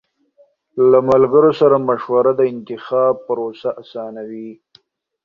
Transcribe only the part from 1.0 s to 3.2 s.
ملګرو سره مشوره د انتخاب